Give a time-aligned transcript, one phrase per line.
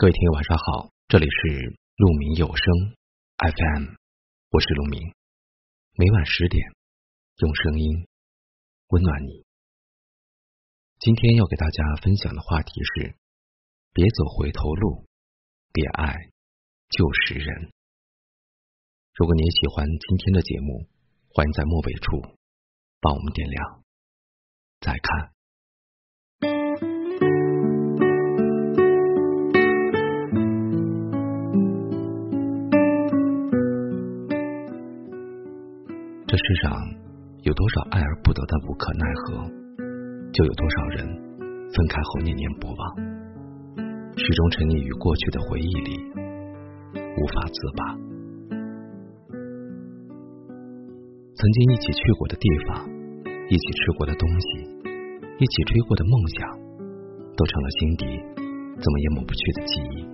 [0.00, 2.94] 各位听友晚上好，这里是鹿鸣有声
[3.34, 3.96] FM，
[4.48, 5.12] 我是鹿鸣，
[5.96, 6.70] 每晚十点
[7.38, 8.06] 用声音
[8.90, 9.44] 温暖你。
[11.00, 13.16] 今天要给大家分享的话题是：
[13.92, 15.04] 别走回头路，
[15.72, 16.14] 别爱
[16.90, 17.72] 旧时人。
[19.14, 20.86] 如果你也喜欢今天的节目，
[21.34, 22.38] 欢迎在末尾处
[23.00, 23.82] 帮我们点亮
[24.78, 25.34] 再看。
[36.38, 36.70] 世上
[37.42, 39.42] 有多少爱而不得的无可奈何，
[40.32, 41.06] 就有多少人
[41.74, 42.80] 分开后念念不忘，
[44.14, 45.98] 始终沉溺于过去的回忆里，
[46.94, 47.80] 无法自拔。
[51.34, 52.86] 曾经一起去过的地方，
[53.50, 54.46] 一起吃过的东西，
[55.42, 56.46] 一起追过的梦想，
[57.34, 58.04] 都成了心底
[58.78, 60.06] 怎么也抹不去的记忆。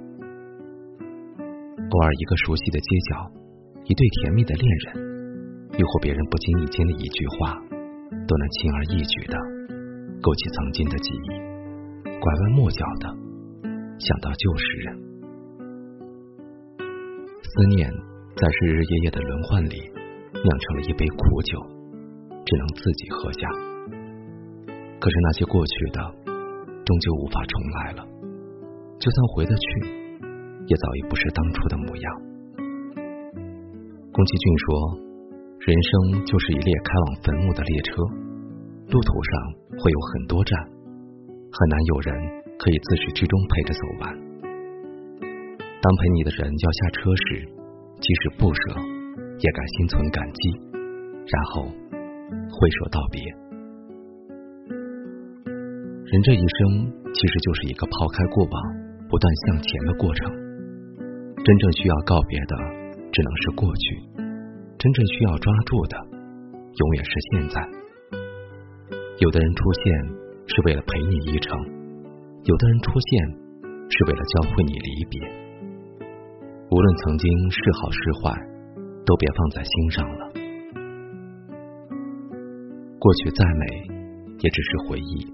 [1.84, 3.30] 偶尔一个熟悉的街角，
[3.84, 5.13] 一对甜蜜的恋人。
[5.76, 7.58] 又或别人不经意间的一句话，
[8.28, 9.36] 都能轻而易举的
[10.22, 11.28] 勾起曾经的记忆，
[12.04, 13.08] 拐弯抹角的
[13.98, 14.94] 想到旧时人。
[17.42, 17.90] 思念
[18.36, 19.76] 在日日夜夜的轮换里
[20.32, 21.58] 酿成了一杯苦酒，
[22.46, 23.48] 只能自己喝下。
[25.00, 25.98] 可是那些过去的，
[26.84, 28.06] 终究无法重来了。
[29.00, 29.66] 就算回得去，
[30.68, 32.22] 也早已不是当初的模样。
[34.12, 35.04] 宫崎骏说。
[35.64, 37.96] 人生就是一列开往坟墓的列车，
[38.92, 39.32] 路途上
[39.80, 42.12] 会有很多站，很难有人
[42.60, 44.12] 可以自始至终陪着走完。
[45.80, 47.48] 当陪你的人要下车时，
[47.96, 48.76] 即使不舍，
[49.40, 50.52] 也该心存感激，
[51.32, 53.24] 然后挥手道别。
[54.68, 58.62] 人这一生其实就是一个抛开过往，
[59.08, 60.28] 不断向前的过程。
[61.40, 62.54] 真正需要告别的，
[63.10, 64.23] 只能是过去。
[64.84, 67.56] 真正需要抓住的，永远是现在。
[69.16, 69.82] 有的人出现
[70.44, 71.56] 是为了陪你一程，
[72.44, 73.32] 有的人出现
[73.88, 75.16] 是为了教会你离别。
[76.68, 78.36] 无论曾经是好是坏，
[79.06, 80.28] 都别放在心上了。
[82.98, 83.64] 过去再美，
[84.40, 85.24] 也只是回忆；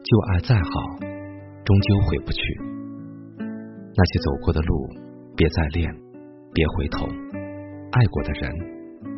[0.00, 0.70] 旧爱再好，
[1.66, 2.40] 终究回不去。
[3.94, 4.88] 那些走过的路，
[5.36, 5.94] 别再恋，
[6.54, 7.06] 别回头。
[7.92, 8.52] 爱过的人，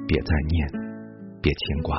[0.07, 0.67] 别再念，
[1.43, 1.95] 别牵挂。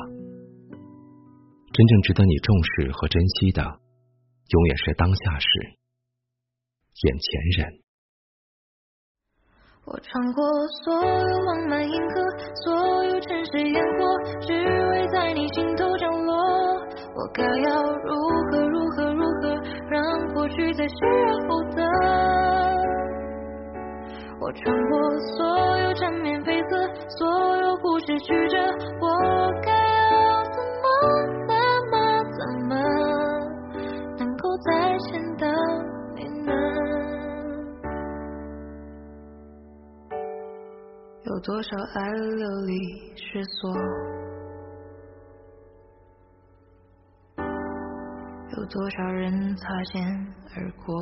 [1.71, 5.47] 真正值得你重视和珍惜的，永远是当下时，
[7.03, 7.79] 眼前人。
[9.85, 10.43] 我穿过
[10.83, 12.21] 所有浪漫银河，
[12.63, 14.05] 所有城市烟火，
[14.41, 16.33] 只为在你心头降落。
[17.15, 18.15] 我该要如
[18.49, 19.55] 何如何如何，
[19.89, 21.83] 让过去再失而不得？
[24.55, 24.93] 穿过
[25.35, 26.73] 所有缠绵悱恻，
[27.17, 28.57] 所有故事曲折，
[29.01, 29.07] 我
[29.61, 29.71] 该
[30.11, 30.85] 要怎么
[31.47, 31.51] 怎
[31.91, 31.93] 么
[32.37, 32.71] 怎么
[34.17, 34.69] 能够再
[34.99, 35.43] 见到
[36.15, 36.51] 你呢？
[41.25, 42.71] 有多少爱流离
[43.15, 43.73] 失所？
[48.55, 49.99] 有多少人擦肩
[50.55, 50.93] 而过？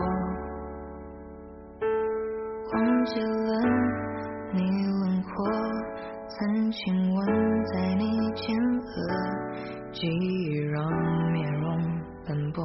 [2.73, 3.41] 忘记了
[4.53, 5.31] 你轮廓，
[6.28, 7.25] 曾亲吻
[7.66, 8.03] 在你
[8.35, 8.84] 前额，
[9.94, 10.91] 记忆让
[11.31, 11.79] 面容
[12.28, 12.63] 斑驳，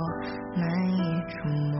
[0.57, 0.99] 难以
[1.29, 1.75] 触摸。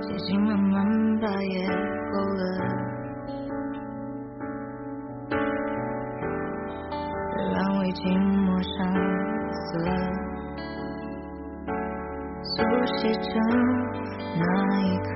[0.00, 1.68] 细细慢慢把夜
[2.10, 2.42] 勾勒，
[7.52, 8.76] 让为寂寞上
[9.52, 9.68] 色。
[12.50, 12.64] 熟
[12.96, 13.28] 悉着
[14.40, 14.44] 那
[14.82, 15.07] 一刻，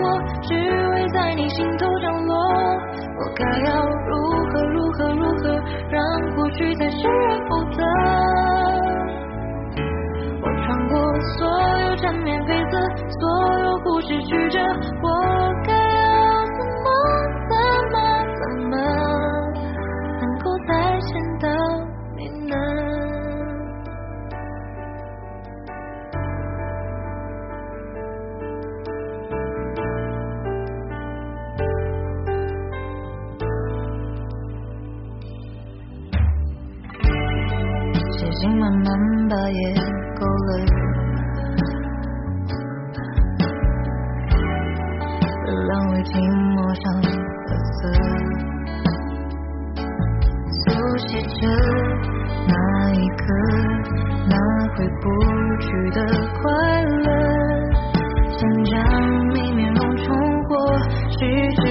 [0.00, 0.04] 我，
[0.42, 2.34] 只为在你心头降落。
[3.18, 4.10] 我该要如
[4.50, 6.00] 何如何如何，让
[6.36, 7.82] 过去再视而不得？
[12.00, 12.74] 缠绵悱恻，
[13.20, 14.58] 所有故事曲折，
[15.02, 15.06] 我
[39.28, 39.74] 把夜
[40.18, 40.50] 勾勒。
[45.68, 46.10] 浪为寂
[46.54, 47.78] 寞上的色，
[50.50, 50.62] 速
[50.96, 51.40] 写着
[52.46, 52.54] 那
[52.94, 53.22] 一刻，
[54.30, 54.34] 那
[54.74, 55.04] 回不
[55.60, 55.96] 去的
[56.40, 56.46] 快
[56.84, 57.06] 乐，
[58.30, 58.74] 想将
[59.34, 60.06] 你面容重
[60.44, 60.48] 获，
[61.10, 61.18] 试
[61.56, 61.67] 着。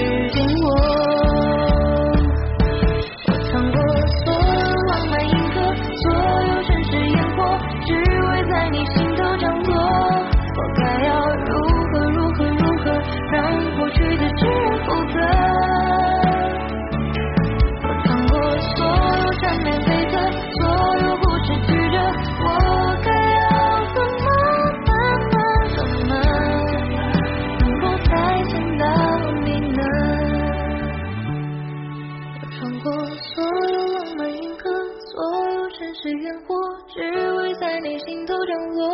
[38.27, 38.85] 都降落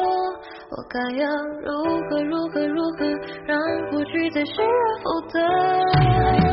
[0.70, 1.28] 我该要
[1.66, 3.06] 如何如何如何
[3.48, 3.60] 让
[3.90, 6.53] 过去再失而复得？